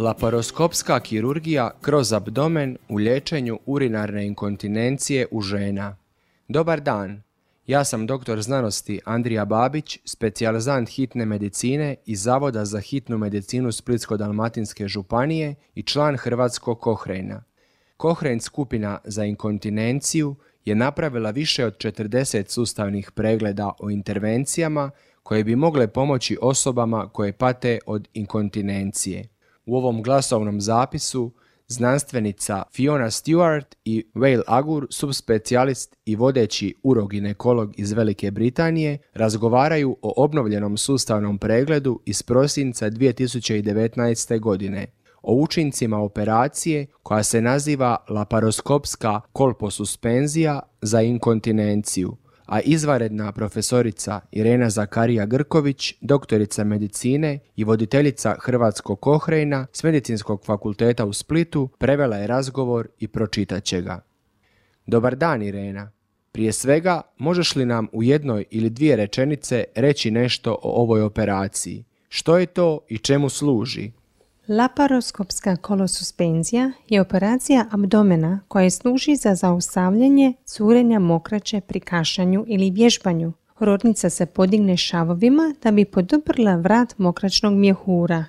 [0.00, 5.96] Laparoskopska kirurgija kroz abdomen u liječenju urinarne inkontinencije u žena.
[6.48, 7.22] Dobar dan,
[7.66, 14.88] ja sam doktor znanosti Andrija Babić, specijalizant hitne medicine iz Zavoda za hitnu medicinu Splitsko-dalmatinske
[14.88, 17.44] županije i član Hrvatskog Kohrejna.
[17.96, 24.90] Kohrejn skupina za inkontinenciju je napravila više od 40 sustavnih pregleda o intervencijama
[25.22, 29.39] koje bi mogle pomoći osobama koje pate od inkontinencije.
[29.66, 31.32] U ovom glasovnom zapisu
[31.70, 40.24] znanstvenica Fiona Stewart i Wale Agur, subspecijalist i vodeći uroginekolog iz Velike Britanije, razgovaraju o
[40.24, 44.40] obnovljenom sustavnom pregledu iz prosinca 2019.
[44.40, 44.86] godine,
[45.22, 52.16] o učincima operacije koja se naziva laparoskopska kolposuspenzija za inkontinenciju,
[52.50, 61.04] a izvaredna profesorica Irena Zakarija Grković, doktorica medicine i voditeljica Hrvatskog Kohrejna s Medicinskog fakulteta
[61.04, 64.00] u Splitu, prevela je razgovor i pročitat će ga.
[64.86, 65.90] Dobar dan Irena.
[66.32, 71.84] Prije svega, možeš li nam u jednoj ili dvije rečenice reći nešto o ovoj operaciji?
[72.08, 73.90] Što je to i čemu služi?
[74.50, 83.32] Laparoskopska kolosuspenzija je operacija abdomena koja služi za zaustavljanje curenja mokraće pri kašanju ili vježbanju.
[83.58, 88.24] Rodnica se podigne šavovima da bi poduprla vrat mokračnog mjehura.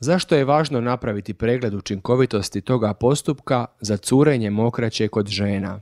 [0.00, 5.80] Zašto je važno napraviti pregled učinkovitosti toga postupka za curenje mokraće kod žena?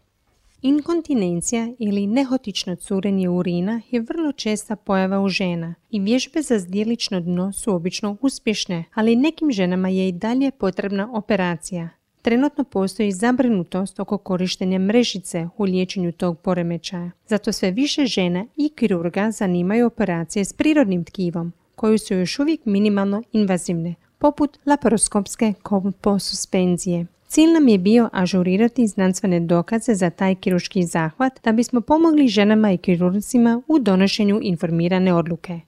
[0.62, 7.20] Inkontinencija ili nehotično curenje urina je vrlo česta pojava u žena i vježbe za zdjelično
[7.20, 11.88] dno su obično uspješne, ali nekim ženama je i dalje potrebna operacija.
[12.22, 17.10] Trenutno postoji zabrinutost oko korištenja mrežice u liječenju tog poremećaja.
[17.26, 22.60] Zato sve više žena i kirurga zanimaju operacije s prirodnim tkivom, koji su još uvijek
[22.64, 27.06] minimalno invazivne, poput laparoskopske kolposuspenzije.
[27.28, 32.72] Cilj nam je bio ažurirati znanstvene dokaze za taj kiruški zahvat da bismo pomogli ženama
[32.72, 35.60] i kirurcima u donošenju informirane odluke.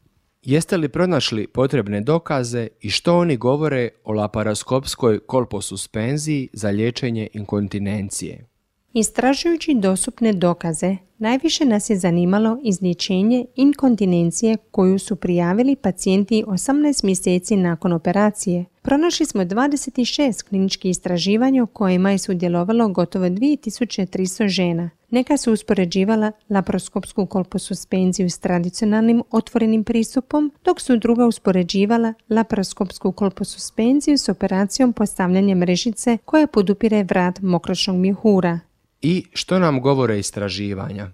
[0.43, 8.47] Jeste li pronašli potrebne dokaze i što oni govore o laparoskopskoj kolposuspenziji za liječenje inkontinencije?
[8.93, 17.57] Istražujući dostupne dokaze, najviše nas je zanimalo izlječenje inkontinencije koju su prijavili pacijenti 18 mjeseci
[17.57, 18.65] nakon operacije.
[18.89, 24.91] Pronašli smo 26 kliničkih istraživanja u kojima je sudjelovalo gotovo 2300 žena.
[25.11, 34.19] Neka su uspoređivala laparoskopsku kolposuspenziju s tradicionalnim otvorenim pristupom, dok su druga uspoređivala laparoskopsku kolposuspenziju
[34.19, 38.61] s operacijom postavljanja mrežice koja podupire vrat mokračnog mjehura.
[39.03, 41.11] I što nam govore istraživanja?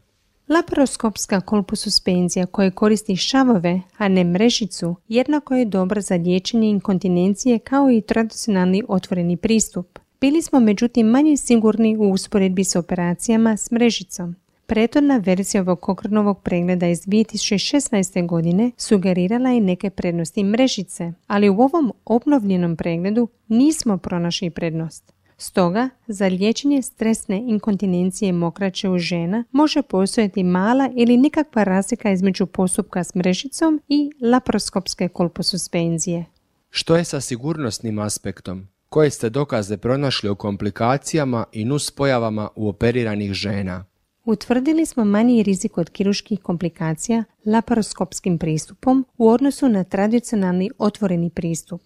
[0.49, 7.91] Laparoskopska kolposuspenzija koja koristi šavove, a ne mrežicu, jednako je dobra za liječenje inkontinencije kao
[7.91, 9.99] i tradicionalni otvoreni pristup.
[10.21, 14.37] Bili smo međutim manje sigurni u usporedbi s operacijama s mrežicom.
[14.67, 18.27] Prethodna verzija ovog kokrnovog pregleda iz 2016.
[18.27, 25.14] godine sugerirala je neke prednosti mrežice, ali u ovom obnovljenom pregledu nismo pronašli prednost.
[25.37, 32.47] Stoga, za liječenje stresne inkontinencije mokraće u žena može postojati mala ili nikakva razlika između
[32.47, 36.25] postupka s mrežicom i laparoskopske kolposuspenzije.
[36.71, 38.67] Što je sa sigurnosnim aspektom?
[38.89, 43.85] Koje ste dokaze pronašli o komplikacijama i nuspojavama u operiranih žena?
[44.25, 51.81] Utvrdili smo manji rizik od kiruških komplikacija laparoskopskim pristupom u odnosu na tradicionalni otvoreni pristup.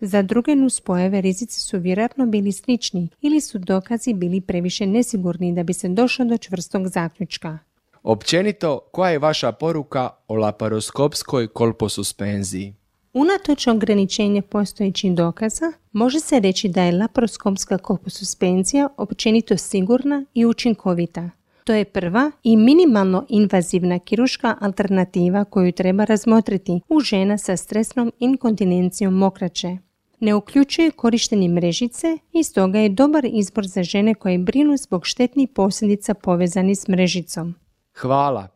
[0.00, 5.62] Za druge nuspojave rizici su vjerojatno bili slični ili su dokazi bili previše nesigurni da
[5.62, 7.58] bi se došlo do čvrstog zaključka.
[8.02, 12.74] Općenito, koja je vaša poruka o laparoskopskoj kolposuspenziji?
[13.12, 21.30] Unatoč ograničenje postojećih dokaza, može se reći da je laparoskopska kolposuspenzija općenito sigurna i učinkovita.
[21.64, 28.12] To je prva i minimalno invazivna kiruška alternativa koju treba razmotriti u žena sa stresnom
[28.18, 29.78] inkontinencijom mokraće
[30.20, 35.48] ne uključuje korištenje mrežice i stoga je dobar izbor za žene koje brinu zbog štetnih
[35.54, 37.54] posljedica povezani s mrežicom.
[37.94, 38.48] Hvala.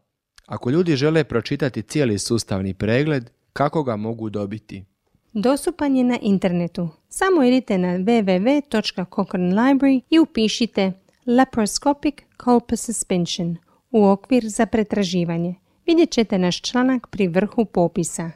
[0.46, 4.84] Ako ljudi žele pročitati cijeli sustavni pregled, kako ga mogu dobiti?
[5.32, 6.88] Dostupan je na internetu.
[7.08, 10.92] Samo idite na www.cochranelibrary i upišite
[11.26, 12.14] laparoscopic
[12.44, 13.56] colpus suspension
[13.90, 15.54] u okvir za pretraživanje.
[15.86, 18.30] Vidjet ćete naš članak pri vrhu popisa.